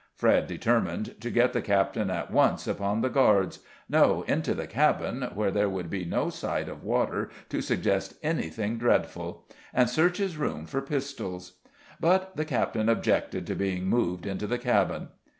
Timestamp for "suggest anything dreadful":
7.61-9.45